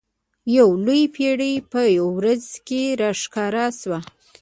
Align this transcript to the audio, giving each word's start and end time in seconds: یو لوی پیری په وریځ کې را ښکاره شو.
یو 0.57 0.69
لوی 0.85 1.03
پیری 1.15 1.53
په 1.71 1.81
وریځ 2.15 2.47
کې 2.67 2.81
را 2.99 3.11
ښکاره 3.21 3.65
شو. 3.79 3.97